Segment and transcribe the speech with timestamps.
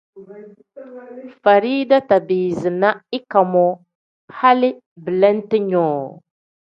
[1.43, 3.75] Farida tabiizi na ika moo
[4.39, 4.69] hali
[5.03, 6.07] belente nyoo.